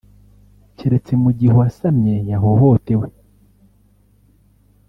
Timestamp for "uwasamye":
1.55-2.13